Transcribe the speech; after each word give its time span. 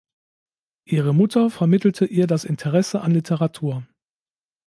Ihre 0.85 1.13
Mutter 1.13 1.51
vermittelte 1.51 2.05
ihr 2.07 2.25
das 2.25 2.43
Interesse 2.43 3.01
an 3.01 3.11
Literatur. 3.11 3.83